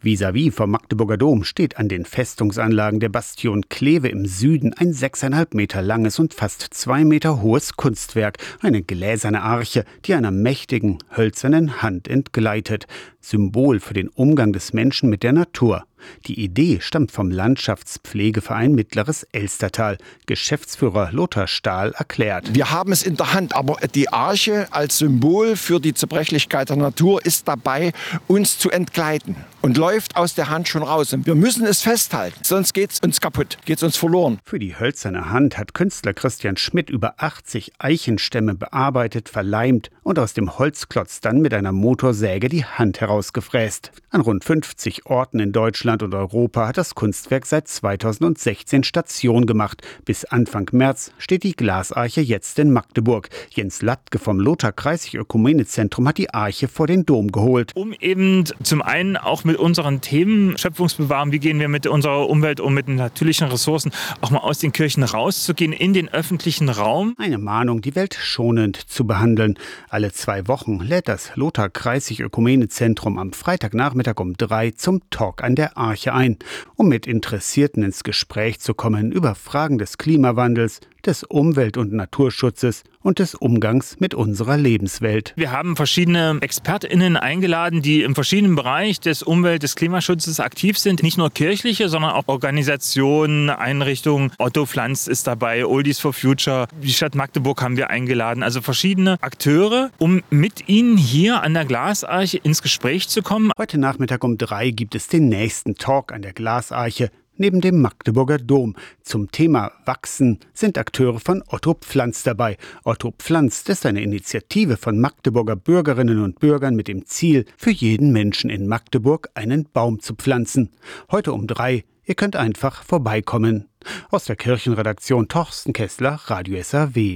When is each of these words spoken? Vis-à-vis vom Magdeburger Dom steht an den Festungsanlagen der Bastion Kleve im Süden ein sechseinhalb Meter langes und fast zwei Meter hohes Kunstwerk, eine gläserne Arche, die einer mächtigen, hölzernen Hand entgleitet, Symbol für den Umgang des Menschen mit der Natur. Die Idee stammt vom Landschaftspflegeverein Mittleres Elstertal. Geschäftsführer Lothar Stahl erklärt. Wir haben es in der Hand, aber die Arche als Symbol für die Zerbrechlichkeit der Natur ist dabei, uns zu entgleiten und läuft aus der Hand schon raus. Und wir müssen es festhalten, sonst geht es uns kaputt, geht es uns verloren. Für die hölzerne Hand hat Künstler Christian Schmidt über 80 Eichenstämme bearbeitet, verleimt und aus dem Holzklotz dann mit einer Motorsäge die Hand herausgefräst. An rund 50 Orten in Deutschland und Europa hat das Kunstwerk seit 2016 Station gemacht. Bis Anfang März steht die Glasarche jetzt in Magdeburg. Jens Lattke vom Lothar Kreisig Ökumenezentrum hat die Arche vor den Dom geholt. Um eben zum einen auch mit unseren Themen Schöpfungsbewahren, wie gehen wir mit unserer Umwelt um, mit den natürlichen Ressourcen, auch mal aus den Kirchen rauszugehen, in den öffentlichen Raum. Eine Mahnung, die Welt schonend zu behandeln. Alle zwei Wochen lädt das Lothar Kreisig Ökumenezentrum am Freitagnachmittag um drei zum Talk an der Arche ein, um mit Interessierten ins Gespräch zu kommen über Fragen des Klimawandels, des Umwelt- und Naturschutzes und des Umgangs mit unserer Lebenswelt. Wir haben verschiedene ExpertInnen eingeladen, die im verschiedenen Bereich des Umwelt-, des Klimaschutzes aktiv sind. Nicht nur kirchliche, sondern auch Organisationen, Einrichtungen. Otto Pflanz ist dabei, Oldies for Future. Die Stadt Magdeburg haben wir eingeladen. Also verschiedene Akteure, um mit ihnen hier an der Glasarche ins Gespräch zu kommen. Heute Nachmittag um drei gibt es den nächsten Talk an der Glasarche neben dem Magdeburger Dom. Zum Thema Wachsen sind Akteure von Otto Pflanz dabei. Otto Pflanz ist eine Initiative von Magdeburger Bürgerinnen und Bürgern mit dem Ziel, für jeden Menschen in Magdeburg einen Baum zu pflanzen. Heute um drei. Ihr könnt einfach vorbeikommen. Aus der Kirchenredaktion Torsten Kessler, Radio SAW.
Vis-à-vis 0.00 0.52
vom 0.52 0.70
Magdeburger 0.70 1.16
Dom 1.16 1.42
steht 1.42 1.76
an 1.76 1.88
den 1.88 2.04
Festungsanlagen 2.04 3.00
der 3.00 3.08
Bastion 3.08 3.68
Kleve 3.68 4.08
im 4.08 4.26
Süden 4.26 4.72
ein 4.72 4.92
sechseinhalb 4.92 5.54
Meter 5.54 5.82
langes 5.82 6.20
und 6.20 6.34
fast 6.34 6.62
zwei 6.72 7.04
Meter 7.04 7.42
hohes 7.42 7.74
Kunstwerk, 7.74 8.38
eine 8.60 8.82
gläserne 8.82 9.42
Arche, 9.42 9.84
die 10.04 10.14
einer 10.14 10.30
mächtigen, 10.30 10.98
hölzernen 11.16 11.82
Hand 11.82 12.06
entgleitet, 12.06 12.86
Symbol 13.20 13.80
für 13.80 13.94
den 13.94 14.08
Umgang 14.08 14.52
des 14.52 14.72
Menschen 14.72 15.10
mit 15.10 15.24
der 15.24 15.32
Natur. 15.32 15.84
Die 16.26 16.40
Idee 16.40 16.78
stammt 16.80 17.10
vom 17.10 17.32
Landschaftspflegeverein 17.32 18.72
Mittleres 18.72 19.24
Elstertal. 19.32 19.98
Geschäftsführer 20.26 21.10
Lothar 21.10 21.48
Stahl 21.48 21.92
erklärt. 21.98 22.54
Wir 22.54 22.70
haben 22.70 22.92
es 22.92 23.02
in 23.02 23.16
der 23.16 23.32
Hand, 23.34 23.56
aber 23.56 23.78
die 23.94 24.08
Arche 24.10 24.68
als 24.70 24.98
Symbol 24.98 25.56
für 25.56 25.80
die 25.80 25.94
Zerbrechlichkeit 25.94 26.68
der 26.68 26.76
Natur 26.76 27.26
ist 27.26 27.48
dabei, 27.48 27.92
uns 28.28 28.58
zu 28.58 28.70
entgleiten 28.70 29.34
und 29.62 29.76
läuft 29.76 30.16
aus 30.16 30.34
der 30.34 30.50
Hand 30.50 30.68
schon 30.68 30.82
raus. 30.82 31.12
Und 31.12 31.26
wir 31.26 31.34
müssen 31.34 31.66
es 31.66 31.82
festhalten, 31.82 32.38
sonst 32.42 32.72
geht 32.74 32.92
es 32.92 33.00
uns 33.00 33.20
kaputt, 33.20 33.58
geht 33.64 33.78
es 33.78 33.82
uns 33.82 33.96
verloren. 33.96 34.38
Für 34.44 34.58
die 34.58 34.78
hölzerne 34.78 35.30
Hand 35.30 35.58
hat 35.58 35.74
Künstler 35.74 36.14
Christian 36.14 36.56
Schmidt 36.56 36.90
über 36.90 37.14
80 37.18 37.72
Eichenstämme 37.78 38.54
bearbeitet, 38.54 39.28
verleimt 39.28 39.90
und 40.02 40.18
aus 40.18 40.34
dem 40.34 40.58
Holzklotz 40.58 41.20
dann 41.20 41.40
mit 41.40 41.52
einer 41.54 41.72
Motorsäge 41.72 42.48
die 42.48 42.64
Hand 42.64 43.00
herausgefräst. 43.00 43.92
An 44.10 44.20
rund 44.22 44.44
50 44.44 45.06
Orten 45.06 45.38
in 45.38 45.52
Deutschland 45.52 46.02
und 46.02 46.14
Europa 46.14 46.68
hat 46.68 46.78
das 46.78 46.94
Kunstwerk 46.94 47.44
seit 47.44 47.68
2016 47.68 48.84
Station 48.84 49.44
gemacht. 49.44 49.82
Bis 50.04 50.24
Anfang 50.24 50.68
März 50.72 51.12
steht 51.18 51.42
die 51.42 51.54
Glasarche 51.54 52.20
jetzt 52.20 52.58
in 52.58 52.72
Magdeburg. 52.72 53.28
Jens 53.50 53.82
Lattke 53.82 54.18
vom 54.18 54.40
Lothar 54.40 54.72
Kreisig 54.72 55.14
Ökumenezentrum 55.14 56.08
hat 56.08 56.18
die 56.18 56.32
Arche 56.32 56.68
vor 56.68 56.86
den 56.86 57.04
Dom 57.04 57.32
geholt. 57.32 57.72
Um 57.74 57.92
eben 57.92 58.44
zum 58.62 58.80
einen 58.82 59.16
auch 59.16 59.44
mit 59.48 59.56
unseren 59.56 60.02
Themen 60.02 60.58
Schöpfungsbewahren, 60.58 61.32
wie 61.32 61.38
gehen 61.38 61.58
wir 61.58 61.68
mit 61.68 61.86
unserer 61.86 62.28
Umwelt 62.28 62.60
um, 62.60 62.74
mit 62.74 62.86
den 62.86 62.96
natürlichen 62.96 63.48
Ressourcen, 63.48 63.90
auch 64.20 64.30
mal 64.30 64.40
aus 64.40 64.58
den 64.58 64.72
Kirchen 64.72 65.02
rauszugehen, 65.02 65.72
in 65.72 65.94
den 65.94 66.08
öffentlichen 66.10 66.68
Raum. 66.68 67.14
Eine 67.16 67.38
Mahnung, 67.38 67.80
die 67.80 67.94
Welt 67.94 68.14
schonend 68.14 68.76
zu 68.76 69.06
behandeln. 69.06 69.58
Alle 69.88 70.12
zwei 70.12 70.46
Wochen 70.48 70.80
lädt 70.80 71.08
das 71.08 71.34
Lothar 71.34 71.70
Kreisig 71.70 72.20
Ökumenezentrum 72.20 73.18
am 73.18 73.32
Freitagnachmittag 73.32 74.20
um 74.20 74.34
drei 74.36 74.70
zum 74.70 75.00
Talk 75.08 75.42
an 75.42 75.54
der 75.54 75.78
Arche 75.78 76.12
ein, 76.12 76.36
um 76.76 76.88
mit 76.88 77.06
Interessierten 77.06 77.82
ins 77.82 78.04
Gespräch 78.04 78.60
zu 78.60 78.74
kommen 78.74 79.12
über 79.12 79.34
Fragen 79.34 79.78
des 79.78 79.96
Klimawandels, 79.96 80.80
des 81.08 81.24
Umwelt- 81.24 81.78
und 81.78 81.94
Naturschutzes 81.94 82.84
und 83.00 83.18
des 83.18 83.34
Umgangs 83.34 83.96
mit 83.98 84.12
unserer 84.12 84.58
Lebenswelt. 84.58 85.32
Wir 85.36 85.50
haben 85.50 85.74
verschiedene 85.74 86.36
ExpertInnen 86.42 87.16
eingeladen, 87.16 87.80
die 87.80 88.02
im 88.02 88.14
verschiedenen 88.14 88.56
Bereich 88.56 89.00
des 89.00 89.22
Umwelt-, 89.22 89.62
des 89.62 89.74
Klimaschutzes 89.74 90.38
aktiv 90.38 90.78
sind. 90.78 91.02
Nicht 91.02 91.16
nur 91.16 91.30
kirchliche, 91.30 91.88
sondern 91.88 92.10
auch 92.10 92.24
Organisationen, 92.26 93.48
Einrichtungen. 93.48 94.32
Otto 94.36 94.66
Pflanz 94.66 95.06
ist 95.06 95.26
dabei, 95.26 95.64
Oldies 95.64 95.98
for 95.98 96.12
Future. 96.12 96.68
Die 96.82 96.92
Stadt 96.92 97.14
Magdeburg 97.14 97.62
haben 97.62 97.78
wir 97.78 97.88
eingeladen. 97.88 98.42
Also 98.42 98.60
verschiedene 98.60 99.16
Akteure, 99.22 99.90
um 99.96 100.22
mit 100.28 100.68
ihnen 100.68 100.98
hier 100.98 101.42
an 101.42 101.54
der 101.54 101.64
Glasarche 101.64 102.36
ins 102.36 102.60
Gespräch 102.60 103.08
zu 103.08 103.22
kommen. 103.22 103.50
Heute 103.56 103.78
Nachmittag 103.78 104.22
um 104.24 104.36
drei 104.36 104.72
gibt 104.72 104.94
es 104.94 105.08
den 105.08 105.30
nächsten 105.30 105.76
Talk 105.76 106.12
an 106.12 106.20
der 106.20 106.34
Glasarche 106.34 107.10
neben 107.38 107.60
dem 107.60 107.80
Magdeburger 107.80 108.38
Dom. 108.38 108.76
Zum 109.02 109.30
Thema 109.30 109.72
Wachsen 109.86 110.40
sind 110.52 110.76
Akteure 110.76 111.20
von 111.20 111.42
Otto 111.46 111.74
Pflanz 111.74 112.22
dabei. 112.22 112.56
Otto 112.84 113.12
Pflanz 113.16 113.62
ist 113.68 113.86
eine 113.86 114.02
Initiative 114.02 114.76
von 114.76 115.00
Magdeburger 115.00 115.56
Bürgerinnen 115.56 116.22
und 116.22 116.38
Bürgern 116.40 116.74
mit 116.74 116.88
dem 116.88 117.06
Ziel, 117.06 117.46
für 117.56 117.70
jeden 117.70 118.12
Menschen 118.12 118.50
in 118.50 118.66
Magdeburg 118.66 119.30
einen 119.34 119.68
Baum 119.72 120.00
zu 120.00 120.14
pflanzen. 120.14 120.70
Heute 121.10 121.32
um 121.32 121.46
drei. 121.46 121.84
Ihr 122.04 122.14
könnt 122.14 122.36
einfach 122.36 122.82
vorbeikommen. 122.82 123.68
Aus 124.10 124.24
der 124.24 124.36
Kirchenredaktion 124.36 125.28
Torsten 125.28 125.72
Kessler, 125.72 126.20
Radio 126.26 126.62
SAW. 126.62 126.98